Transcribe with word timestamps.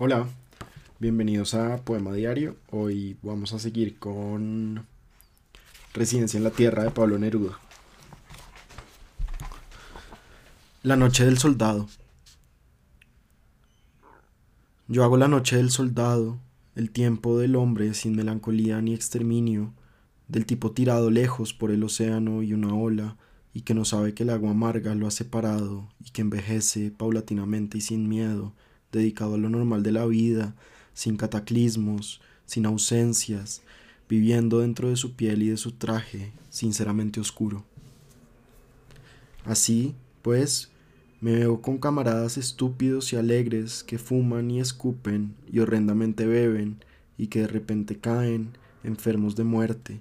Hola, 0.00 0.28
bienvenidos 1.00 1.54
a 1.54 1.78
Poema 1.78 2.12
Diario. 2.12 2.54
Hoy 2.70 3.16
vamos 3.20 3.52
a 3.52 3.58
seguir 3.58 3.98
con 3.98 4.86
Residencia 5.92 6.38
en 6.38 6.44
la 6.44 6.52
Tierra 6.52 6.84
de 6.84 6.92
Pablo 6.92 7.18
Neruda. 7.18 7.58
La 10.84 10.94
noche 10.94 11.24
del 11.24 11.38
soldado. 11.38 11.88
Yo 14.86 15.02
hago 15.02 15.16
la 15.16 15.26
noche 15.26 15.56
del 15.56 15.72
soldado, 15.72 16.38
el 16.76 16.92
tiempo 16.92 17.36
del 17.36 17.56
hombre 17.56 17.92
sin 17.92 18.14
melancolía 18.14 18.80
ni 18.80 18.94
exterminio, 18.94 19.74
del 20.28 20.46
tipo 20.46 20.70
tirado 20.70 21.10
lejos 21.10 21.54
por 21.54 21.72
el 21.72 21.82
océano 21.82 22.44
y 22.44 22.52
una 22.52 22.72
ola, 22.72 23.16
y 23.52 23.62
que 23.62 23.74
no 23.74 23.84
sabe 23.84 24.14
que 24.14 24.22
el 24.22 24.30
agua 24.30 24.52
amarga 24.52 24.94
lo 24.94 25.08
ha 25.08 25.10
separado, 25.10 25.88
y 25.98 26.10
que 26.10 26.20
envejece 26.20 26.92
paulatinamente 26.92 27.78
y 27.78 27.80
sin 27.80 28.08
miedo, 28.08 28.54
dedicado 28.92 29.34
a 29.34 29.38
lo 29.38 29.48
normal 29.50 29.82
de 29.82 29.92
la 29.92 30.06
vida, 30.06 30.54
sin 30.94 31.16
cataclismos, 31.16 32.20
sin 32.46 32.66
ausencias, 32.66 33.62
viviendo 34.08 34.60
dentro 34.60 34.88
de 34.88 34.96
su 34.96 35.14
piel 35.14 35.42
y 35.42 35.48
de 35.48 35.56
su 35.56 35.72
traje, 35.72 36.32
sinceramente 36.50 37.20
oscuro. 37.20 37.64
Así, 39.44 39.94
pues, 40.22 40.70
me 41.20 41.32
veo 41.32 41.60
con 41.60 41.78
camaradas 41.78 42.36
estúpidos 42.36 43.12
y 43.12 43.16
alegres 43.16 43.82
que 43.82 43.98
fuman 43.98 44.50
y 44.50 44.60
escupen 44.60 45.34
y 45.50 45.58
horrendamente 45.58 46.26
beben 46.26 46.84
y 47.16 47.26
que 47.26 47.40
de 47.40 47.48
repente 47.48 47.98
caen 47.98 48.50
enfermos 48.84 49.34
de 49.34 49.44
muerte. 49.44 50.00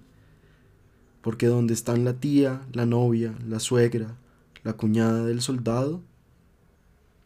Porque 1.22 1.48
donde 1.48 1.74
están 1.74 2.06
la 2.06 2.14
tía, 2.14 2.62
la 2.72 2.86
novia, 2.86 3.34
la 3.48 3.60
suegra, 3.60 4.16
la 4.64 4.74
cuñada 4.74 5.26
del 5.26 5.42
soldado, 5.42 6.02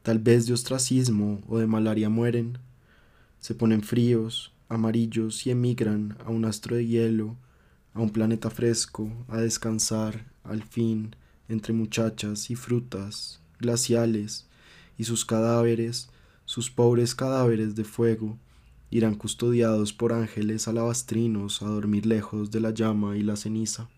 tal 0.04 0.20
vez 0.20 0.48
de 0.48 0.54
ostracismo 0.54 1.41
o 1.48 1.60
de 1.60 1.68
malaria 1.68 2.10
mueren, 2.10 2.58
se 3.40 3.55
ponen 3.55 3.84
fríos, 3.84 4.52
amarillos 4.70 5.46
y 5.46 5.52
emigran 5.52 6.18
a 6.26 6.30
un 6.30 6.46
astro 6.46 6.76
de 6.76 6.88
hielo, 6.88 7.35
a 7.94 8.02
un 8.02 8.10
planeta 8.10 8.49
fresco, 8.49 9.12
a 9.27 9.38
descansar, 9.38 10.26
al 10.44 10.63
fin, 10.63 11.16
entre 11.49 11.74
muchachas 11.74 12.49
y 12.49 12.55
frutas, 12.55 13.41
glaciales, 13.60 14.48
y 14.98 15.04
sus 15.04 15.26
cadáveres, 15.26 16.10
sus 16.46 16.70
pobres 16.70 17.16
cadáveres 17.16 17.76
de 17.76 17.84
fuego, 17.84 18.38
irán 18.90 19.16
custodiados 19.16 19.94
por 19.94 20.13
ángeles 20.13 20.68
alabastrinos 20.68 21.62
a 21.62 21.66
dormir 21.66 22.05
lejos 22.05 22.52
de 22.52 22.60
la 22.60 22.72
llama 22.72 23.18
y 23.18 23.24
la 23.24 23.35
ceniza 23.35 23.90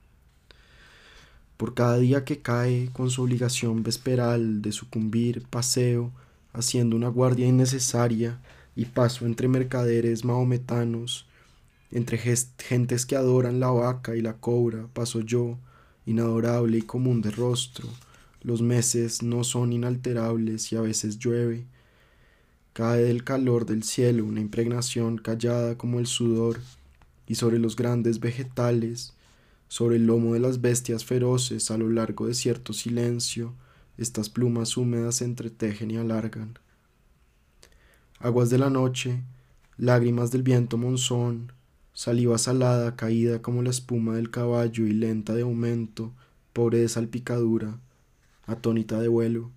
por 1.63 1.75
cada 1.75 1.97
día 1.97 2.25
que 2.25 2.39
cae 2.39 2.89
con 2.91 3.09
su 3.09 3.23
obligación 3.23 3.83
vesperal 3.83 4.61
de 4.61 4.73
sucumbir, 4.73 5.43
paseo, 5.49 6.11
haciendo 6.51 6.97
una 6.97 7.07
guardia 7.07 7.47
innecesaria 7.47 8.37
y 8.75 8.83
paso 8.83 9.25
entre 9.25 9.47
mercaderes 9.47 10.25
mahometanos, 10.25 11.25
entre 11.89 12.17
gentes 12.17 13.05
que 13.05 13.15
adoran 13.15 13.61
la 13.61 13.71
vaca 13.71 14.13
y 14.17 14.21
la 14.21 14.33
cobra, 14.33 14.89
paso 14.91 15.21
yo, 15.21 15.57
inadorable 16.05 16.79
y 16.79 16.81
común 16.81 17.21
de 17.21 17.31
rostro. 17.31 17.87
Los 18.41 18.61
meses 18.61 19.23
no 19.23 19.45
son 19.45 19.71
inalterables 19.71 20.69
y 20.73 20.75
a 20.75 20.81
veces 20.81 21.17
llueve. 21.17 21.63
Cae 22.73 23.03
del 23.03 23.23
calor 23.23 23.65
del 23.65 23.83
cielo 23.83 24.25
una 24.25 24.41
impregnación 24.41 25.17
callada 25.17 25.77
como 25.77 25.99
el 25.99 26.07
sudor, 26.07 26.59
y 27.25 27.35
sobre 27.35 27.57
los 27.57 27.77
grandes 27.77 28.19
vegetales, 28.19 29.13
sobre 29.73 29.95
el 29.95 30.05
lomo 30.05 30.35
de 30.35 30.39
las 30.39 30.61
bestias 30.61 31.03
feroces 31.03 31.71
a 31.71 31.79
lo 31.79 31.89
largo 31.89 32.27
de 32.27 32.35
cierto 32.35 32.73
silencio, 32.73 33.55
estas 33.97 34.29
plumas 34.29 34.77
húmedas 34.77 35.15
se 35.15 35.25
entretejen 35.25 35.89
y 35.89 35.97
alargan. 35.97 36.59
Aguas 38.19 38.51
de 38.51 38.59
la 38.59 38.69
noche, 38.69 39.23
lágrimas 39.77 40.29
del 40.29 40.43
viento 40.43 40.77
monzón, 40.77 41.53
saliva 41.91 42.37
salada 42.37 42.95
caída 42.95 43.41
como 43.41 43.63
la 43.63 43.71
espuma 43.71 44.13
del 44.13 44.29
caballo 44.29 44.85
y 44.85 44.93
lenta 44.93 45.33
de 45.33 45.41
aumento, 45.41 46.11
pobre 46.53 46.77
de 46.77 46.87
salpicadura, 46.87 47.79
atónita 48.45 48.99
de 48.99 49.07
vuelo. 49.07 49.49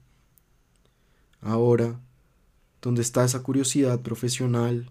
Ahora, 1.43 2.01
¿dónde 2.81 3.03
está 3.03 3.23
esa 3.23 3.43
curiosidad 3.43 4.01
profesional, 4.01 4.89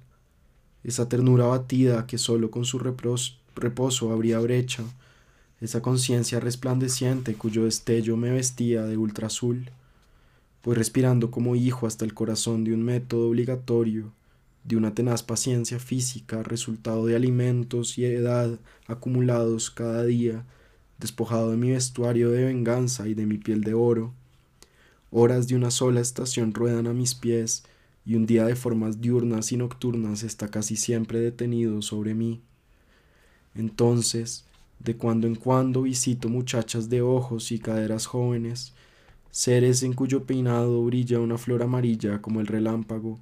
esa 0.83 1.09
ternura 1.09 1.47
batida 1.47 2.05
que 2.05 2.19
solo 2.19 2.51
con 2.51 2.63
su 2.63 2.77
reposo 2.77 4.11
abría 4.11 4.37
brecha 4.37 4.83
esa 5.65 5.81
conciencia 5.81 6.39
resplandeciente 6.39 7.35
cuyo 7.35 7.65
destello 7.65 8.17
me 8.17 8.31
vestía 8.31 8.83
de 8.83 8.97
ultra 8.97 9.27
azul, 9.27 9.69
pues 10.61 10.77
respirando 10.77 11.29
como 11.31 11.55
hijo 11.55 11.87
hasta 11.87 12.05
el 12.05 12.13
corazón 12.13 12.63
de 12.63 12.73
un 12.73 12.83
método 12.83 13.29
obligatorio, 13.29 14.11
de 14.63 14.77
una 14.77 14.95
tenaz 14.95 15.21
paciencia 15.21 15.79
física, 15.79 16.41
resultado 16.41 17.05
de 17.05 17.15
alimentos 17.15 17.97
y 17.97 18.05
edad 18.05 18.57
acumulados 18.87 19.69
cada 19.69 20.03
día, 20.03 20.43
despojado 20.99 21.51
de 21.51 21.57
mi 21.57 21.71
vestuario 21.71 22.31
de 22.31 22.45
venganza 22.45 23.07
y 23.07 23.13
de 23.13 23.25
mi 23.25 23.37
piel 23.37 23.61
de 23.61 23.73
oro. 23.73 24.13
Horas 25.11 25.47
de 25.47 25.55
una 25.55 25.71
sola 25.71 26.01
estación 26.01 26.53
ruedan 26.53 26.87
a 26.87 26.93
mis 26.93 27.13
pies, 27.13 27.63
y 28.05 28.15
un 28.15 28.25
día 28.25 28.45
de 28.45 28.55
formas 28.55 29.01
diurnas 29.01 29.51
y 29.51 29.57
nocturnas 29.57 30.23
está 30.23 30.47
casi 30.49 30.75
siempre 30.75 31.19
detenido 31.19 31.81
sobre 31.81 32.13
mí. 32.13 32.41
Entonces, 33.55 34.44
de 34.79 34.95
cuando 34.95 35.27
en 35.27 35.35
cuando 35.35 35.83
visito 35.83 36.29
muchachas 36.29 36.89
de 36.89 37.01
ojos 37.01 37.51
y 37.51 37.59
caderas 37.59 38.05
jóvenes, 38.05 38.73
seres 39.31 39.83
en 39.83 39.93
cuyo 39.93 40.23
peinado 40.23 40.83
brilla 40.83 41.19
una 41.19 41.37
flor 41.37 41.63
amarilla 41.63 42.21
como 42.21 42.39
el 42.39 42.47
relámpago. 42.47 43.19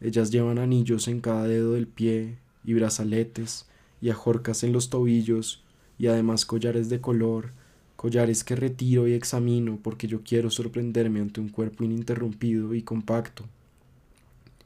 Ellas 0.00 0.30
llevan 0.30 0.58
anillos 0.58 1.08
en 1.08 1.20
cada 1.20 1.44
dedo 1.46 1.72
del 1.72 1.86
pie 1.86 2.36
y 2.64 2.74
brazaletes 2.74 3.66
y 4.00 4.10
ajorcas 4.10 4.64
en 4.64 4.72
los 4.72 4.90
tobillos 4.90 5.62
y 5.98 6.08
además 6.08 6.44
collares 6.44 6.88
de 6.88 7.00
color, 7.00 7.52
collares 7.96 8.44
que 8.44 8.56
retiro 8.56 9.08
y 9.08 9.12
examino 9.12 9.78
porque 9.82 10.06
yo 10.06 10.22
quiero 10.22 10.50
sorprenderme 10.50 11.20
ante 11.20 11.40
un 11.40 11.48
cuerpo 11.48 11.84
ininterrumpido 11.84 12.74
y 12.74 12.82
compacto 12.82 13.44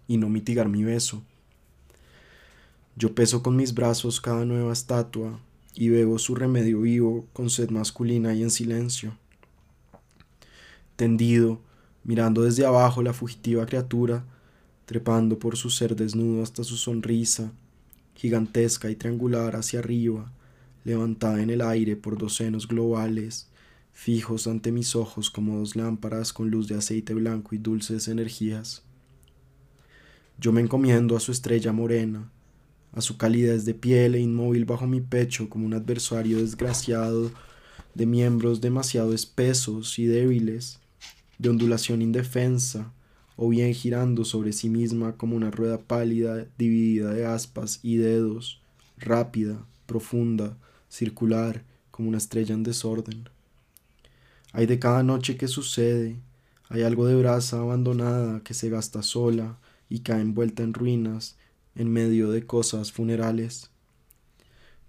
y 0.08 0.16
no 0.16 0.28
mitigar 0.28 0.68
mi 0.68 0.82
beso. 0.82 1.22
Yo 2.96 3.14
peso 3.14 3.42
con 3.42 3.54
mis 3.54 3.74
brazos 3.74 4.20
cada 4.20 4.44
nueva 4.44 4.72
estatua 4.72 5.38
y 5.74 5.88
bebo 5.88 6.18
su 6.18 6.34
remedio 6.34 6.80
vivo 6.80 7.26
con 7.32 7.50
sed 7.50 7.70
masculina 7.70 8.34
y 8.34 8.42
en 8.42 8.50
silencio. 8.50 9.16
Tendido, 10.96 11.60
mirando 12.04 12.42
desde 12.42 12.66
abajo 12.66 13.02
la 13.02 13.12
fugitiva 13.12 13.66
criatura, 13.66 14.24
trepando 14.86 15.38
por 15.38 15.56
su 15.56 15.70
ser 15.70 15.94
desnudo 15.94 16.42
hasta 16.42 16.64
su 16.64 16.76
sonrisa, 16.76 17.52
gigantesca 18.14 18.90
y 18.90 18.96
triangular 18.96 19.54
hacia 19.54 19.78
arriba, 19.78 20.32
levantada 20.84 21.42
en 21.42 21.50
el 21.50 21.60
aire 21.60 21.94
por 21.94 22.18
dos 22.18 22.34
senos 22.36 22.66
globales, 22.66 23.48
fijos 23.92 24.46
ante 24.46 24.72
mis 24.72 24.96
ojos 24.96 25.30
como 25.30 25.58
dos 25.58 25.76
lámparas 25.76 26.32
con 26.32 26.50
luz 26.50 26.68
de 26.68 26.76
aceite 26.76 27.14
blanco 27.14 27.54
y 27.54 27.58
dulces 27.58 28.08
energías. 28.08 28.82
Yo 30.38 30.52
me 30.52 30.60
encomiendo 30.60 31.16
a 31.16 31.20
su 31.20 31.32
estrella 31.32 31.72
morena, 31.72 32.30
a 32.92 33.00
su 33.00 33.16
calidez 33.16 33.64
de 33.64 33.74
piel 33.74 34.14
e 34.14 34.20
inmóvil 34.20 34.64
bajo 34.64 34.86
mi 34.86 35.00
pecho 35.00 35.48
como 35.48 35.66
un 35.66 35.74
adversario 35.74 36.38
desgraciado 36.38 37.30
de 37.94 38.06
miembros 38.06 38.60
demasiado 38.60 39.12
espesos 39.12 39.98
y 39.98 40.06
débiles, 40.06 40.78
de 41.38 41.48
ondulación 41.48 42.02
indefensa, 42.02 42.92
o 43.36 43.48
bien 43.48 43.72
girando 43.72 44.24
sobre 44.24 44.52
sí 44.52 44.68
misma 44.68 45.16
como 45.16 45.36
una 45.36 45.50
rueda 45.50 45.78
pálida 45.78 46.46
dividida 46.58 47.12
de 47.12 47.24
aspas 47.24 47.80
y 47.82 47.96
dedos, 47.96 48.60
rápida, 48.96 49.64
profunda, 49.86 50.56
circular, 50.88 51.62
como 51.90 52.08
una 52.08 52.18
estrella 52.18 52.54
en 52.54 52.62
desorden. 52.62 53.28
Hay 54.52 54.66
de 54.66 54.78
cada 54.78 55.02
noche 55.02 55.36
que 55.36 55.46
sucede, 55.46 56.16
hay 56.68 56.82
algo 56.82 57.06
de 57.06 57.16
brasa 57.16 57.60
abandonada 57.60 58.40
que 58.40 58.54
se 58.54 58.70
gasta 58.70 59.02
sola 59.02 59.58
y 59.88 60.00
cae 60.00 60.20
envuelta 60.20 60.62
en 60.62 60.74
ruinas, 60.74 61.36
en 61.78 61.90
medio 61.90 62.30
de 62.30 62.44
cosas 62.44 62.92
funerales. 62.92 63.70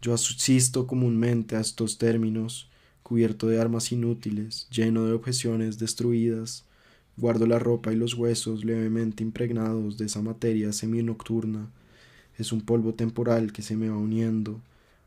Yo 0.02 0.14
asisto 0.14 0.88
comúnmente 0.88 1.56
a 1.56 1.62
estos 1.62 2.00
términos, 2.00 2.68
cubierto 3.04 3.48
de 3.48 3.62
armas 3.62 3.92
inútiles, 3.92 4.68
lleno 4.72 5.06
de 5.06 5.14
objeciones 5.14 5.78
destruidas, 5.78 6.66
guardo 7.16 7.46
la 7.46 7.60
ropa 7.60 7.94
y 7.94 7.96
los 7.96 8.16
huesos 8.16 8.66
levemente 8.66 9.24
impregnados 9.24 9.98
de 9.98 10.06
esa 10.06 10.22
materia 10.22 10.74
semi-nocturna. 10.74 11.70
Es 12.40 12.52
un 12.52 12.62
polvo 12.62 12.94
temporal 12.96 13.54
que 13.54 13.62
se 13.62 13.76
me 13.76 13.90
va 13.90 13.98
uniendo, 13.98 14.60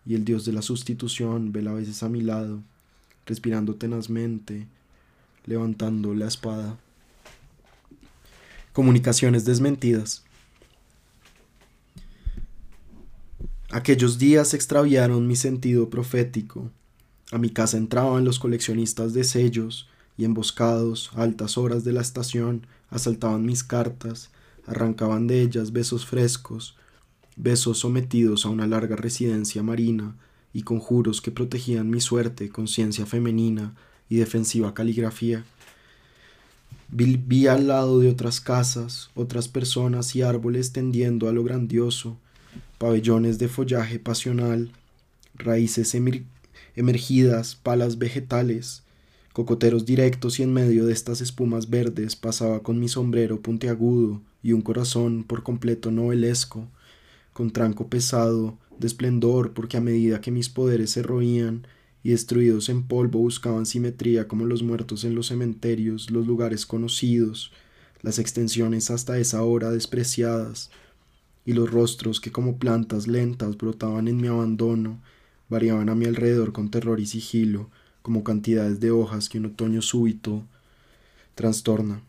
y 0.06 0.14
el 0.14 0.24
dios 0.24 0.44
de 0.44 0.52
la 0.52 0.62
sustitución 0.62 1.52
vela 1.52 1.72
a 1.72 1.74
veces 1.74 2.02
a 2.04 2.08
mi 2.08 2.20
lado, 2.20 2.62
respirando 3.26 3.74
tenazmente, 3.74 4.68
levantando 5.46 6.14
la 6.14 6.28
espada. 6.28 6.78
Comunicaciones 8.72 9.44
desmentidas. 9.44 10.22
Aquellos 13.72 14.18
días 14.18 14.52
extraviaron 14.52 15.26
mi 15.26 15.34
sentido 15.34 15.88
profético. 15.88 16.70
A 17.30 17.38
mi 17.38 17.48
casa 17.48 17.78
entraban 17.78 18.22
los 18.22 18.38
coleccionistas 18.38 19.14
de 19.14 19.24
sellos 19.24 19.88
y 20.18 20.26
emboscados 20.26 21.10
a 21.14 21.22
altas 21.22 21.56
horas 21.56 21.82
de 21.82 21.94
la 21.94 22.02
estación 22.02 22.66
asaltaban 22.90 23.46
mis 23.46 23.64
cartas, 23.64 24.30
arrancaban 24.66 25.26
de 25.26 25.40
ellas 25.40 25.72
besos 25.72 26.04
frescos, 26.04 26.76
besos 27.36 27.78
sometidos 27.78 28.44
a 28.44 28.50
una 28.50 28.66
larga 28.66 28.94
residencia 28.94 29.62
marina 29.62 30.16
y 30.52 30.64
conjuros 30.64 31.22
que 31.22 31.30
protegían 31.30 31.88
mi 31.88 32.02
suerte, 32.02 32.50
conciencia 32.50 33.06
femenina 33.06 33.74
y 34.10 34.16
defensiva 34.16 34.74
caligrafía. 34.74 35.46
Vi, 36.90 37.46
al 37.46 37.68
lado 37.68 38.00
de 38.00 38.10
otras 38.10 38.42
casas, 38.42 39.08
otras 39.14 39.48
personas 39.48 40.14
y 40.14 40.20
árboles 40.20 40.74
tendiendo 40.74 41.26
a 41.26 41.32
lo 41.32 41.42
grandioso, 41.42 42.18
pabellones 42.82 43.38
de 43.38 43.46
follaje 43.46 44.00
pasional, 44.00 44.72
raíces 45.36 45.96
emergidas, 46.74 47.54
palas 47.54 47.96
vegetales, 47.96 48.82
cocoteros 49.32 49.86
directos 49.86 50.40
y 50.40 50.42
en 50.42 50.52
medio 50.52 50.84
de 50.84 50.92
estas 50.92 51.20
espumas 51.20 51.70
verdes 51.70 52.16
pasaba 52.16 52.64
con 52.64 52.80
mi 52.80 52.88
sombrero 52.88 53.40
puntiagudo 53.40 54.20
y 54.42 54.52
un 54.52 54.62
corazón 54.62 55.22
por 55.22 55.44
completo 55.44 55.92
novelesco, 55.92 56.66
con 57.32 57.52
tranco 57.52 57.86
pesado, 57.86 58.58
de 58.80 58.88
esplendor, 58.88 59.52
porque 59.52 59.76
a 59.76 59.80
medida 59.80 60.20
que 60.20 60.32
mis 60.32 60.48
poderes 60.48 60.90
se 60.90 61.04
roían 61.04 61.68
y 62.02 62.10
destruidos 62.10 62.68
en 62.68 62.82
polvo 62.82 63.20
buscaban 63.20 63.64
simetría 63.64 64.26
como 64.26 64.44
los 64.44 64.64
muertos 64.64 65.04
en 65.04 65.14
los 65.14 65.28
cementerios, 65.28 66.10
los 66.10 66.26
lugares 66.26 66.66
conocidos, 66.66 67.52
las 68.00 68.18
extensiones 68.18 68.90
hasta 68.90 69.18
esa 69.18 69.44
hora 69.44 69.70
despreciadas, 69.70 70.72
y 71.44 71.52
los 71.54 71.70
rostros 71.70 72.20
que 72.20 72.32
como 72.32 72.58
plantas 72.58 73.06
lentas 73.06 73.56
brotaban 73.56 74.08
en 74.08 74.18
mi 74.18 74.28
abandono, 74.28 75.00
variaban 75.48 75.88
a 75.88 75.94
mi 75.94 76.06
alrededor 76.06 76.52
con 76.52 76.70
terror 76.70 77.00
y 77.00 77.06
sigilo, 77.06 77.68
como 78.02 78.24
cantidades 78.24 78.80
de 78.80 78.90
hojas 78.90 79.28
que 79.28 79.38
un 79.38 79.46
otoño 79.46 79.82
súbito 79.82 80.44
trastorna. 81.34 82.00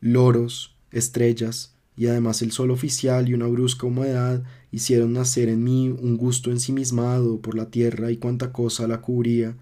Loros, 0.00 0.74
estrellas, 0.92 1.74
y 1.96 2.06
además 2.06 2.42
el 2.42 2.52
sol 2.52 2.70
oficial 2.70 3.28
y 3.28 3.34
una 3.34 3.46
brusca 3.46 3.86
humedad 3.86 4.44
hicieron 4.70 5.12
nacer 5.12 5.48
en 5.48 5.64
mí 5.64 5.88
un 5.88 6.16
gusto 6.16 6.50
ensimismado 6.50 7.40
por 7.40 7.56
la 7.56 7.70
tierra 7.70 8.12
y 8.12 8.18
cuanta 8.18 8.52
cosa 8.52 8.86
la 8.86 9.00
cubría, 9.00 9.56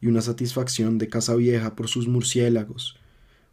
y 0.00 0.06
una 0.08 0.22
satisfacción 0.22 0.98
de 0.98 1.08
casa 1.08 1.34
vieja 1.36 1.76
por 1.76 1.88
sus 1.88 2.08
murciélagos. 2.08 2.96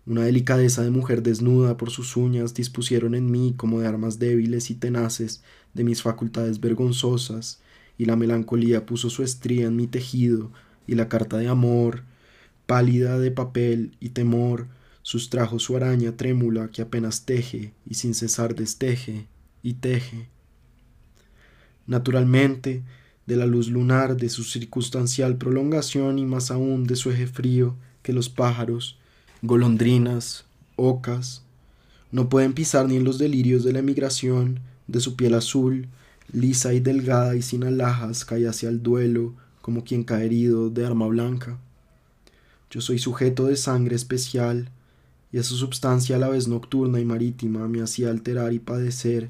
Una 0.10 0.24
delicadeza 0.24 0.82
de 0.82 0.90
mujer 0.90 1.22
desnuda 1.22 1.78
por 1.78 1.92
sus 1.92 2.18
uñas 2.18 2.56
dispusieron 2.56 3.14
en 3.14 3.30
mí 3.30 3.54
como 3.56 3.80
de 3.80 3.88
armas 3.88 4.18
débiles 4.18 4.72
y 4.72 4.74
tenaces 4.74 5.44
de 5.76 5.84
mis 5.84 6.02
facultades 6.02 6.60
vergonzosas, 6.60 7.62
y 7.96 8.06
la 8.06 8.16
melancolía 8.16 8.88
puso 8.88 9.12
su 9.12 9.22
estría 9.22 9.68
en 9.68 9.76
mi 9.76 9.86
tejido, 9.86 10.52
y 10.88 10.96
la 10.96 11.10
carta 11.10 11.38
de 11.38 11.48
amor, 11.48 12.06
pálida 12.66 13.20
de 13.20 13.30
papel 13.30 13.98
y 14.00 14.10
temor, 14.10 14.66
sustrajo 15.04 15.60
su 15.60 15.78
araña 15.78 16.18
trémula 16.18 16.72
que 16.72 16.82
apenas 16.82 17.26
teje 17.26 17.76
y 17.86 17.94
sin 17.94 18.16
cesar 18.16 18.56
desteje 18.56 19.28
y 19.62 19.74
teje. 19.76 20.28
Naturalmente, 21.86 22.82
de 23.28 23.36
la 23.36 23.46
luz 23.46 23.70
lunar, 23.70 24.18
de 24.18 24.30
su 24.30 24.44
circunstancial 24.44 25.38
prolongación 25.38 26.18
y 26.18 26.26
más 26.26 26.50
aún 26.50 26.86
de 26.86 26.96
su 26.96 27.12
eje 27.12 27.28
frío, 27.28 27.76
que 28.02 28.12
los 28.12 28.30
pájaros, 28.30 29.00
golondrinas, 29.42 30.46
ocas, 30.76 31.44
no 32.12 32.28
pueden 32.28 32.54
pisar 32.54 32.88
ni 32.88 32.98
en 32.98 33.04
los 33.04 33.18
delirios 33.20 33.64
de 33.64 33.74
la 33.74 33.80
emigración, 33.80 34.60
de 34.88 35.00
su 35.00 35.16
piel 35.16 35.36
azul, 35.36 35.88
lisa 36.34 36.74
y 36.74 36.80
delgada 36.80 37.36
y 37.36 37.42
sin 37.42 37.64
alhajas, 37.64 38.26
cae 38.26 38.48
hacia 38.48 38.70
el 38.70 38.82
duelo, 38.82 39.34
como 39.62 39.84
quien 39.84 40.04
cae 40.04 40.26
herido 40.26 40.70
de 40.70 40.86
arma 40.86 41.08
blanca. 41.08 41.58
Yo 42.70 42.82
soy 42.82 43.00
sujeto 43.00 43.46
de 43.46 43.56
sangre 43.56 43.96
especial, 43.96 44.72
y 45.32 45.38
esa 45.38 45.56
substancia 45.56 46.16
a 46.16 46.20
la 46.20 46.30
vez 46.30 46.48
nocturna 46.48 47.00
y 47.00 47.06
marítima 47.06 47.68
me 47.68 47.82
hacía 47.82 48.10
alterar 48.10 48.54
y 48.54 48.60
padecer, 48.60 49.30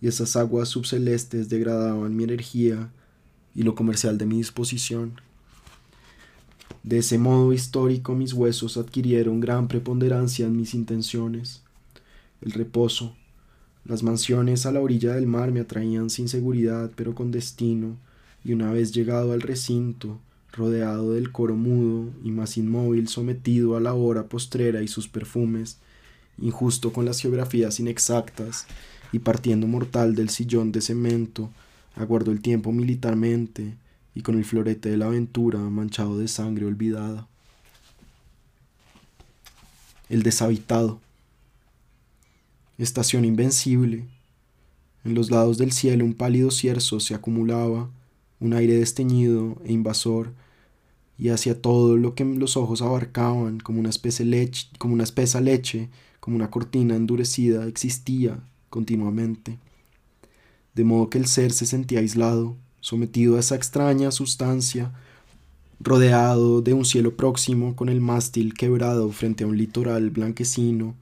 y 0.00 0.08
esas 0.08 0.36
aguas 0.36 0.68
subcelestes 0.68 1.48
degradaban 1.48 2.16
mi 2.16 2.24
energía 2.24 2.90
y 3.54 3.64
lo 3.64 3.74
comercial 3.74 4.18
de 4.18 4.26
mi 4.26 4.36
disposición. 4.36 5.20
De 6.82 6.98
ese 6.98 7.16
modo 7.16 7.52
histórico 7.52 8.16
mis 8.16 8.32
huesos 8.32 8.76
adquirieron 8.76 9.38
gran 9.38 9.68
preponderancia 9.68 10.46
en 10.46 10.56
mis 10.56 10.74
intenciones. 10.74 11.62
El 12.40 12.52
reposo, 12.52 13.14
las 13.84 14.02
mansiones 14.02 14.66
a 14.66 14.72
la 14.72 14.80
orilla 14.80 15.14
del 15.14 15.28
mar 15.28 15.52
me 15.52 15.60
atraían 15.60 16.10
sin 16.10 16.28
seguridad 16.28 16.90
pero 16.96 17.14
con 17.14 17.30
destino, 17.30 17.96
y 18.44 18.52
una 18.52 18.72
vez 18.72 18.90
llegado 18.92 19.32
al 19.32 19.42
recinto, 19.42 20.18
rodeado 20.52 21.12
del 21.12 21.30
coro 21.30 21.54
mudo 21.54 22.10
y 22.24 22.32
más 22.32 22.56
inmóvil 22.56 23.06
sometido 23.06 23.76
a 23.76 23.80
la 23.80 23.94
hora 23.94 24.24
postrera 24.24 24.82
y 24.82 24.88
sus 24.88 25.06
perfumes, 25.06 25.78
injusto 26.38 26.92
con 26.92 27.04
las 27.04 27.20
geografías 27.20 27.78
inexactas 27.78 28.66
y 29.12 29.20
partiendo 29.20 29.68
mortal 29.68 30.16
del 30.16 30.30
sillón 30.30 30.72
de 30.72 30.80
cemento, 30.80 31.50
aguardó 31.94 32.32
el 32.32 32.42
tiempo 32.42 32.72
militarmente 32.72 33.74
y 34.14 34.22
con 34.22 34.36
el 34.36 34.44
florete 34.44 34.90
de 34.90 34.96
la 34.96 35.06
aventura 35.06 35.58
manchado 35.58 36.18
de 36.18 36.28
sangre 36.28 36.66
olvidada. 36.66 37.28
El 40.08 40.22
deshabitado. 40.22 41.00
Estación 42.78 43.24
invencible. 43.24 44.04
En 45.04 45.14
los 45.14 45.30
lados 45.30 45.58
del 45.58 45.72
cielo 45.72 46.04
un 46.04 46.14
pálido 46.14 46.50
cierzo 46.50 47.00
se 47.00 47.14
acumulaba, 47.14 47.90
un 48.40 48.54
aire 48.54 48.74
desteñido 48.74 49.56
e 49.64 49.72
invasor 49.72 50.32
y 51.18 51.28
hacia 51.28 51.60
todo 51.60 51.96
lo 51.96 52.14
que 52.14 52.24
los 52.24 52.56
ojos 52.56 52.82
abarcaban, 52.82 53.60
como 53.60 53.80
una, 53.80 53.90
especie 53.90 54.24
leche, 54.24 54.66
como 54.78 54.94
una 54.94 55.04
espesa 55.04 55.40
leche, 55.40 55.88
como 56.18 56.36
una 56.36 56.50
cortina 56.50 56.96
endurecida, 56.96 57.66
existía 57.66 58.40
continuamente. 58.70 59.58
De 60.74 60.84
modo 60.84 61.10
que 61.10 61.18
el 61.18 61.26
ser 61.26 61.52
se 61.52 61.66
sentía 61.66 62.00
aislado, 62.00 62.56
sometido 62.82 63.36
a 63.36 63.40
esa 63.40 63.54
extraña 63.54 64.10
sustancia, 64.10 64.92
rodeado 65.80 66.60
de 66.60 66.74
un 66.74 66.84
cielo 66.84 67.16
próximo 67.16 67.74
con 67.74 67.88
el 67.88 68.00
mástil 68.00 68.54
quebrado 68.54 69.10
frente 69.12 69.44
a 69.44 69.46
un 69.46 69.56
litoral 69.56 70.10
blanquecino, 70.10 70.94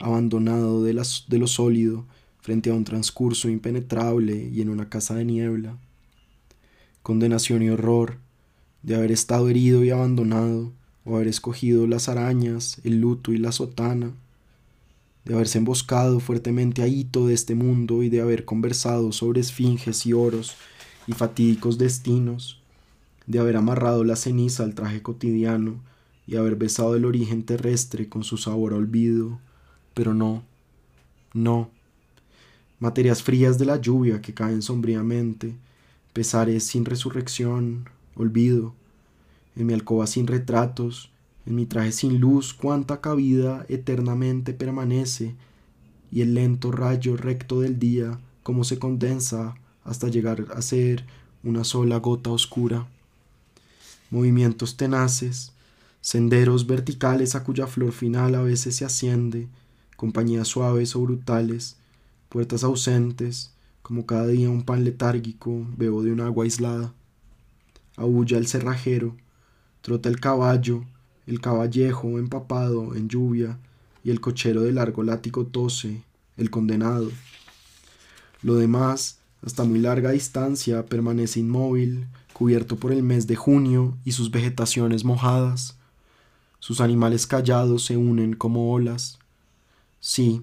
abandonado 0.00 0.82
de, 0.82 1.00
de 1.28 1.38
lo 1.38 1.46
sólido, 1.46 2.04
frente 2.40 2.70
a 2.70 2.74
un 2.74 2.84
transcurso 2.84 3.48
impenetrable 3.48 4.50
y 4.52 4.60
en 4.60 4.68
una 4.68 4.88
casa 4.88 5.14
de 5.14 5.24
niebla. 5.24 5.76
Condenación 7.02 7.62
y 7.62 7.70
horror, 7.70 8.18
de 8.82 8.96
haber 8.96 9.12
estado 9.12 9.48
herido 9.48 9.84
y 9.84 9.90
abandonado, 9.90 10.72
o 11.04 11.16
haber 11.16 11.28
escogido 11.28 11.86
las 11.86 12.08
arañas, 12.08 12.80
el 12.82 13.00
luto 13.00 13.32
y 13.32 13.38
la 13.38 13.52
sotana, 13.52 14.12
de 15.24 15.34
haberse 15.34 15.58
emboscado 15.58 16.18
fuertemente 16.18 16.82
a 16.82 16.88
hito 16.88 17.28
de 17.28 17.34
este 17.34 17.54
mundo 17.54 18.02
y 18.02 18.08
de 18.08 18.22
haber 18.22 18.44
conversado 18.44 19.12
sobre 19.12 19.40
esfinges 19.40 20.04
y 20.04 20.12
oros 20.12 20.56
y 21.08 21.14
fatídicos 21.14 21.78
destinos, 21.78 22.60
de 23.26 23.38
haber 23.38 23.56
amarrado 23.56 24.04
la 24.04 24.14
ceniza 24.14 24.62
al 24.62 24.74
traje 24.74 25.02
cotidiano 25.02 25.80
y 26.26 26.36
haber 26.36 26.56
besado 26.56 26.94
el 26.94 27.06
origen 27.06 27.42
terrestre 27.42 28.08
con 28.08 28.22
su 28.22 28.36
sabor 28.36 28.74
olvido, 28.74 29.40
pero 29.94 30.12
no, 30.12 30.44
no. 31.32 31.70
Materias 32.78 33.22
frías 33.22 33.58
de 33.58 33.64
la 33.64 33.80
lluvia 33.80 34.20
que 34.20 34.34
caen 34.34 34.60
sombríamente, 34.60 35.56
pesares 36.12 36.64
sin 36.64 36.84
resurrección, 36.84 37.88
olvido, 38.14 38.74
en 39.56 39.66
mi 39.66 39.72
alcoba 39.72 40.06
sin 40.06 40.26
retratos, 40.26 41.10
en 41.46 41.54
mi 41.54 41.64
traje 41.64 41.92
sin 41.92 42.20
luz, 42.20 42.52
cuánta 42.52 43.00
cabida 43.00 43.64
eternamente 43.70 44.52
permanece, 44.52 45.34
y 46.12 46.20
el 46.20 46.34
lento 46.34 46.70
rayo 46.70 47.16
recto 47.16 47.60
del 47.60 47.78
día, 47.78 48.20
como 48.42 48.64
se 48.64 48.78
condensa 48.78 49.56
hasta 49.88 50.08
llegar 50.08 50.46
a 50.54 50.62
ser 50.62 51.04
una 51.42 51.64
sola 51.64 51.98
gota 51.98 52.30
oscura. 52.30 52.86
Movimientos 54.10 54.76
tenaces, 54.76 55.52
senderos 56.00 56.66
verticales 56.66 57.34
a 57.34 57.44
cuya 57.44 57.66
flor 57.66 57.92
final 57.92 58.34
a 58.34 58.42
veces 58.42 58.76
se 58.76 58.84
asciende, 58.84 59.48
compañías 59.96 60.48
suaves 60.48 60.94
o 60.94 61.00
brutales, 61.00 61.76
puertas 62.28 62.64
ausentes, 62.64 63.52
como 63.82 64.06
cada 64.06 64.26
día 64.26 64.50
un 64.50 64.62
pan 64.62 64.84
letárgico, 64.84 65.66
bebo 65.76 66.02
de 66.02 66.12
un 66.12 66.20
agua 66.20 66.44
aislada 66.44 66.92
aúlla 67.98 68.38
el 68.38 68.46
cerrajero, 68.46 69.16
trota 69.82 70.08
el 70.08 70.20
caballo, 70.20 70.84
el 71.26 71.40
caballejo 71.40 72.18
empapado 72.18 72.94
en 72.94 73.08
lluvia, 73.08 73.58
y 74.04 74.10
el 74.10 74.20
cochero 74.20 74.62
de 74.62 74.72
largo 74.72 75.02
látigo 75.02 75.44
tose, 75.44 76.02
el 76.36 76.50
condenado. 76.50 77.10
Lo 78.42 78.54
demás, 78.54 79.17
hasta 79.44 79.64
muy 79.64 79.78
larga 79.78 80.10
distancia, 80.10 80.86
permanece 80.86 81.40
inmóvil, 81.40 82.06
cubierto 82.32 82.76
por 82.76 82.92
el 82.92 83.02
mes 83.02 83.26
de 83.26 83.36
junio 83.36 83.96
y 84.04 84.12
sus 84.12 84.30
vegetaciones 84.30 85.04
mojadas. 85.04 85.76
Sus 86.58 86.80
animales 86.80 87.26
callados 87.26 87.84
se 87.84 87.96
unen 87.96 88.34
como 88.34 88.72
olas. 88.72 89.18
Sí, 90.00 90.42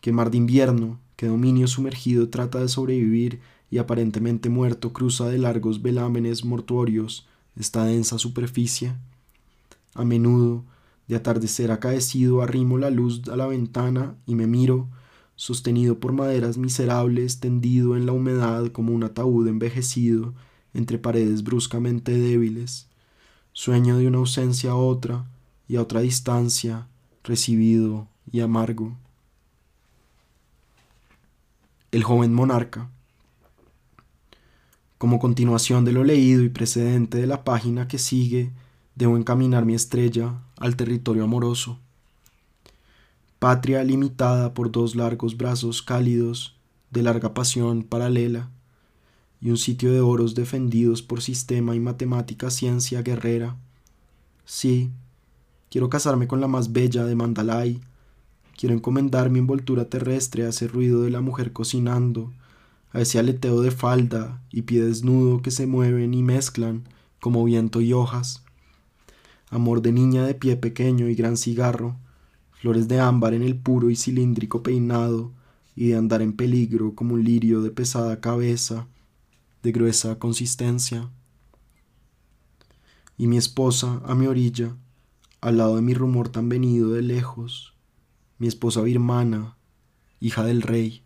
que 0.00 0.12
mar 0.12 0.30
de 0.30 0.38
invierno, 0.38 0.98
que 1.16 1.26
dominio 1.26 1.66
sumergido 1.68 2.28
trata 2.28 2.60
de 2.60 2.68
sobrevivir 2.68 3.40
y 3.70 3.78
aparentemente 3.78 4.48
muerto 4.48 4.92
cruza 4.92 5.28
de 5.28 5.38
largos 5.38 5.82
velámenes 5.82 6.44
mortuorios 6.44 7.26
esta 7.56 7.84
densa 7.84 8.18
superficie. 8.18 8.94
A 9.94 10.04
menudo, 10.04 10.64
De 11.06 11.16
atardecer 11.16 11.70
acaecido 11.70 12.40
arrimo 12.40 12.78
la 12.78 12.88
luz 12.88 13.28
a 13.28 13.36
la 13.36 13.46
ventana 13.46 14.14
y 14.24 14.34
me 14.36 14.46
miro, 14.46 14.88
sostenido 15.36 15.98
por 15.98 16.12
maderas 16.12 16.58
miserables, 16.58 17.40
tendido 17.40 17.96
en 17.96 18.06
la 18.06 18.12
humedad 18.12 18.68
como 18.68 18.92
un 18.92 19.04
ataúd 19.04 19.48
envejecido 19.48 20.34
entre 20.74 20.98
paredes 20.98 21.42
bruscamente 21.42 22.12
débiles. 22.12 22.88
Sueño 23.52 23.98
de 23.98 24.08
una 24.08 24.18
ausencia 24.18 24.72
a 24.72 24.76
otra 24.76 25.26
y 25.68 25.76
a 25.76 25.82
otra 25.82 26.00
distancia, 26.00 26.88
recibido 27.22 28.08
y 28.30 28.40
amargo. 28.40 28.96
El 31.92 32.02
joven 32.02 32.34
monarca. 32.34 32.90
Como 34.98 35.18
continuación 35.18 35.84
de 35.84 35.92
lo 35.92 36.02
leído 36.02 36.42
y 36.42 36.48
precedente 36.48 37.18
de 37.18 37.26
la 37.26 37.44
página 37.44 37.86
que 37.86 37.98
sigue, 37.98 38.52
debo 38.94 39.16
encaminar 39.16 39.64
mi 39.64 39.74
estrella 39.74 40.40
al 40.56 40.76
territorio 40.76 41.24
amoroso. 41.24 41.78
Patria 43.44 43.84
limitada 43.84 44.54
por 44.54 44.72
dos 44.72 44.96
largos 44.96 45.36
brazos 45.36 45.82
cálidos 45.82 46.56
de 46.90 47.02
larga 47.02 47.34
pasión 47.34 47.82
paralela 47.82 48.48
y 49.38 49.50
un 49.50 49.58
sitio 49.58 49.92
de 49.92 50.00
oros 50.00 50.34
defendidos 50.34 51.02
por 51.02 51.20
sistema 51.20 51.76
y 51.76 51.78
matemática 51.78 52.48
ciencia 52.48 53.02
guerrera. 53.02 53.58
Sí, 54.46 54.90
quiero 55.70 55.90
casarme 55.90 56.26
con 56.26 56.40
la 56.40 56.48
más 56.48 56.72
bella 56.72 57.04
de 57.04 57.16
Mandalay, 57.16 57.82
quiero 58.56 58.74
encomendar 58.74 59.28
mi 59.28 59.40
envoltura 59.40 59.90
terrestre 59.90 60.46
a 60.46 60.48
ese 60.48 60.66
ruido 60.66 61.02
de 61.02 61.10
la 61.10 61.20
mujer 61.20 61.52
cocinando, 61.52 62.32
a 62.92 63.02
ese 63.02 63.18
aleteo 63.18 63.60
de 63.60 63.72
falda 63.72 64.40
y 64.50 64.62
pie 64.62 64.82
desnudo 64.82 65.42
que 65.42 65.50
se 65.50 65.66
mueven 65.66 66.14
y 66.14 66.22
mezclan 66.22 66.84
como 67.20 67.44
viento 67.44 67.82
y 67.82 67.92
hojas. 67.92 68.42
Amor 69.50 69.82
de 69.82 69.92
niña 69.92 70.24
de 70.24 70.32
pie 70.32 70.56
pequeño 70.56 71.10
y 71.10 71.14
gran 71.14 71.36
cigarro, 71.36 71.98
flores 72.64 72.88
de 72.88 72.98
ámbar 72.98 73.34
en 73.34 73.42
el 73.42 73.58
puro 73.58 73.90
y 73.90 73.94
cilíndrico 73.94 74.62
peinado, 74.62 75.32
y 75.76 75.88
de 75.88 75.96
andar 75.96 76.22
en 76.22 76.32
peligro 76.32 76.94
como 76.94 77.12
un 77.12 77.22
lirio 77.22 77.60
de 77.60 77.70
pesada 77.70 78.22
cabeza, 78.22 78.86
de 79.62 79.70
gruesa 79.70 80.18
consistencia. 80.18 81.10
Y 83.18 83.26
mi 83.26 83.36
esposa 83.36 84.00
a 84.06 84.14
mi 84.14 84.26
orilla, 84.26 84.74
al 85.42 85.58
lado 85.58 85.76
de 85.76 85.82
mi 85.82 85.92
rumor 85.92 86.30
tan 86.30 86.48
venido 86.48 86.88
de 86.92 87.02
lejos, 87.02 87.74
mi 88.38 88.46
esposa 88.46 88.80
birmana, 88.80 89.58
hija 90.18 90.42
del 90.42 90.62
rey. 90.62 91.02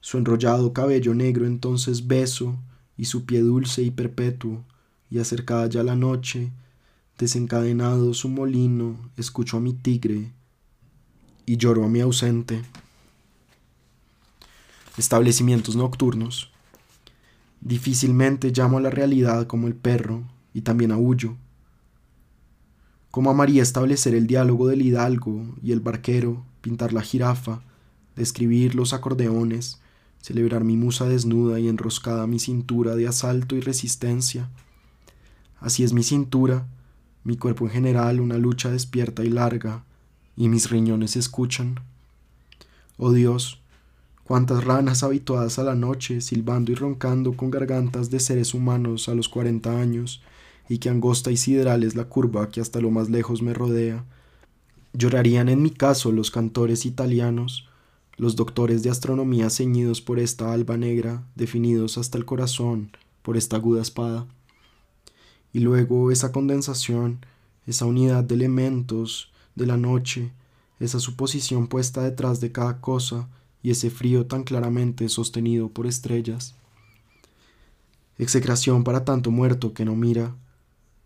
Su 0.00 0.18
enrollado 0.18 0.72
cabello 0.72 1.14
negro 1.14 1.46
entonces 1.46 2.08
beso, 2.08 2.58
y 2.96 3.04
su 3.04 3.26
pie 3.26 3.42
dulce 3.42 3.84
y 3.84 3.92
perpetuo, 3.92 4.64
y 5.08 5.20
acercada 5.20 5.68
ya 5.68 5.84
la 5.84 5.94
noche, 5.94 6.50
desencadenado 7.18 8.14
su 8.14 8.28
molino, 8.28 8.96
escucho 9.16 9.56
a 9.56 9.60
mi 9.60 9.72
tigre, 9.72 10.32
y 11.46 11.56
lloro 11.56 11.84
a 11.84 11.88
mi 11.88 12.00
ausente. 12.00 12.62
Establecimientos 14.96 15.74
nocturnos. 15.74 16.50
Difícilmente 17.60 18.52
llamo 18.54 18.78
a 18.78 18.80
la 18.80 18.90
realidad 18.90 19.48
como 19.48 19.66
el 19.66 19.74
perro, 19.74 20.22
y 20.54 20.60
también 20.60 20.92
aullo. 20.92 21.36
¿Cómo 23.10 23.30
amaría 23.30 23.62
establecer 23.62 24.14
el 24.14 24.26
diálogo 24.26 24.68
del 24.68 24.82
hidalgo 24.82 25.56
y 25.62 25.72
el 25.72 25.80
barquero, 25.80 26.44
pintar 26.60 26.92
la 26.92 27.02
jirafa, 27.02 27.62
describir 28.14 28.76
los 28.76 28.92
acordeones, 28.92 29.80
celebrar 30.20 30.62
mi 30.62 30.76
musa 30.76 31.08
desnuda 31.08 31.58
y 31.58 31.68
enroscada 31.68 32.26
mi 32.26 32.38
cintura 32.38 32.94
de 32.94 33.08
asalto 33.08 33.56
y 33.56 33.60
resistencia. 33.60 34.50
Así 35.60 35.82
es 35.82 35.92
mi 35.92 36.02
cintura, 36.02 36.66
mi 37.28 37.36
cuerpo 37.36 37.66
en 37.66 37.70
general 37.72 38.20
una 38.20 38.38
lucha 38.38 38.70
despierta 38.70 39.22
y 39.22 39.28
larga, 39.28 39.84
y 40.34 40.48
mis 40.48 40.70
riñones 40.70 41.14
escuchan. 41.14 41.78
Oh 42.96 43.12
Dios, 43.12 43.60
cuántas 44.24 44.64
ranas 44.64 45.02
habituadas 45.02 45.58
a 45.58 45.62
la 45.62 45.74
noche, 45.74 46.22
silbando 46.22 46.72
y 46.72 46.74
roncando 46.74 47.34
con 47.34 47.50
gargantas 47.50 48.08
de 48.08 48.18
seres 48.18 48.54
humanos 48.54 49.10
a 49.10 49.14
los 49.14 49.28
cuarenta 49.28 49.78
años, 49.78 50.22
y 50.70 50.78
que 50.78 50.88
angosta 50.88 51.30
y 51.30 51.36
sideral 51.36 51.82
es 51.82 51.96
la 51.96 52.04
curva 52.04 52.48
que 52.48 52.62
hasta 52.62 52.80
lo 52.80 52.90
más 52.90 53.10
lejos 53.10 53.42
me 53.42 53.52
rodea. 53.52 54.06
Llorarían 54.94 55.50
en 55.50 55.60
mi 55.60 55.68
caso 55.68 56.12
los 56.12 56.30
cantores 56.30 56.86
italianos, 56.86 57.68
los 58.16 58.36
doctores 58.36 58.82
de 58.82 58.88
astronomía 58.88 59.50
ceñidos 59.50 60.00
por 60.00 60.18
esta 60.18 60.54
alba 60.54 60.78
negra, 60.78 61.24
definidos 61.34 61.98
hasta 61.98 62.16
el 62.16 62.24
corazón 62.24 62.90
por 63.20 63.36
esta 63.36 63.56
aguda 63.56 63.82
espada. 63.82 64.26
Y 65.52 65.60
luego 65.60 66.10
esa 66.10 66.32
condensación, 66.32 67.24
esa 67.66 67.86
unidad 67.86 68.24
de 68.24 68.34
elementos 68.34 69.30
de 69.54 69.66
la 69.66 69.76
noche, 69.76 70.32
esa 70.80 71.00
suposición 71.00 71.66
puesta 71.66 72.02
detrás 72.02 72.40
de 72.40 72.52
cada 72.52 72.80
cosa 72.80 73.28
y 73.62 73.70
ese 73.70 73.90
frío 73.90 74.26
tan 74.26 74.44
claramente 74.44 75.08
sostenido 75.08 75.68
por 75.68 75.86
estrellas. 75.86 76.54
Execración 78.18 78.84
para 78.84 79.04
tanto 79.04 79.30
muerto 79.30 79.74
que 79.74 79.84
no 79.84 79.94
mira, 79.96 80.34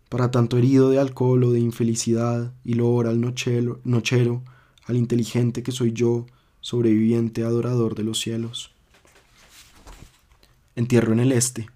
para 0.09 0.31
tanto 0.31 0.57
herido 0.57 0.89
de 0.89 0.99
alcohol 0.99 1.43
o 1.43 1.51
de 1.51 1.59
infelicidad 1.59 2.53
y 2.63 2.75
loor 2.75 3.07
al 3.07 3.19
nochero, 3.19 4.43
al 4.85 4.95
inteligente 4.95 5.63
que 5.63 5.71
soy 5.71 5.93
yo, 5.93 6.27
sobreviviente 6.61 7.43
adorador 7.43 7.95
de 7.95 8.03
los 8.03 8.19
cielos. 8.19 8.71
Entierro 10.75 11.13
en 11.13 11.19
el 11.19 11.31
este. 11.31 11.67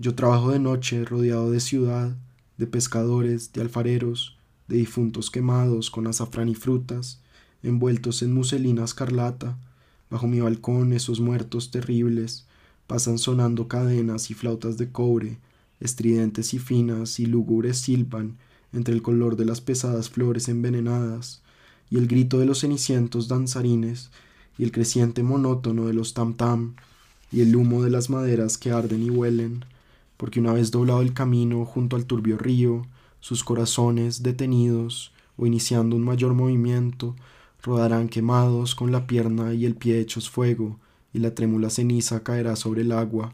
Yo 0.00 0.14
trabajo 0.14 0.52
de 0.52 0.60
noche 0.60 1.04
rodeado 1.04 1.50
de 1.50 1.58
ciudad, 1.58 2.16
de 2.56 2.68
pescadores, 2.68 3.52
de 3.52 3.62
alfareros, 3.62 4.36
de 4.68 4.76
difuntos 4.76 5.28
quemados 5.28 5.90
con 5.90 6.06
azafrán 6.06 6.48
y 6.48 6.54
frutas, 6.54 7.20
envueltos 7.64 8.22
en 8.22 8.32
muselina 8.32 8.84
escarlata. 8.84 9.58
Bajo 10.08 10.28
mi 10.28 10.40
balcón 10.40 10.92
esos 10.92 11.18
muertos 11.18 11.72
terribles 11.72 12.46
pasan 12.86 13.18
sonando 13.18 13.66
cadenas 13.66 14.30
y 14.30 14.34
flautas 14.34 14.78
de 14.78 14.92
cobre, 14.92 15.38
estridentes 15.80 16.54
y 16.54 16.60
finas 16.60 17.18
y 17.18 17.26
lúgubres 17.26 17.78
silban 17.78 18.36
entre 18.72 18.94
el 18.94 19.02
color 19.02 19.34
de 19.34 19.46
las 19.46 19.60
pesadas 19.60 20.10
flores 20.10 20.48
envenenadas, 20.48 21.42
y 21.90 21.96
el 21.96 22.06
grito 22.06 22.38
de 22.38 22.46
los 22.46 22.60
cenicientos 22.60 23.26
danzarines, 23.26 24.10
y 24.58 24.62
el 24.62 24.70
creciente 24.70 25.24
monótono 25.24 25.86
de 25.86 25.94
los 25.94 26.14
tam-tam, 26.14 26.74
y 27.32 27.40
el 27.40 27.56
humo 27.56 27.82
de 27.82 27.90
las 27.90 28.10
maderas 28.10 28.58
que 28.58 28.70
arden 28.70 29.02
y 29.02 29.10
huelen, 29.10 29.64
porque 30.18 30.40
una 30.40 30.52
vez 30.52 30.70
doblado 30.70 31.00
el 31.00 31.14
camino 31.14 31.64
junto 31.64 31.96
al 31.96 32.04
turbio 32.04 32.36
río, 32.36 32.82
sus 33.20 33.42
corazones 33.42 34.22
detenidos 34.22 35.12
o 35.38 35.46
iniciando 35.46 35.96
un 35.96 36.04
mayor 36.04 36.34
movimiento, 36.34 37.16
rodarán 37.62 38.10
quemados 38.10 38.74
con 38.74 38.92
la 38.92 39.06
pierna 39.06 39.54
y 39.54 39.64
el 39.64 39.74
pie 39.74 40.00
hechos 40.00 40.28
fuego, 40.28 40.78
y 41.14 41.20
la 41.20 41.34
trémula 41.34 41.70
ceniza 41.70 42.22
caerá 42.22 42.56
sobre 42.56 42.82
el 42.82 42.92
agua, 42.92 43.32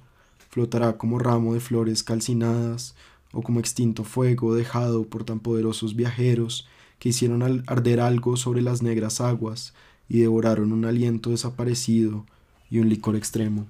flotará 0.51 0.97
como 0.97 1.19
ramo 1.19 1.55
de 1.55 1.61
flores 1.61 2.05
calcinadas, 2.05 2.95
o 3.33 3.43
como 3.43 3.59
extinto 3.61 4.05
fuego 4.05 4.55
dejado 4.55 5.05
por 5.05 5.25
tan 5.25 5.41
poderosos 5.41 5.97
viajeros 5.97 6.69
que 6.99 7.09
hicieron 7.09 7.43
arder 7.67 8.01
algo 8.01 8.37
sobre 8.37 8.63
las 8.63 8.83
negras 8.83 9.21
aguas 9.21 9.75
y 10.09 10.21
devoraron 10.21 10.73
un 10.73 10.85
aliento 10.85 11.31
desaparecido 11.31 12.25
y 12.71 12.79
un 12.79 12.89
licor 12.89 13.17
extremo. 13.17 13.67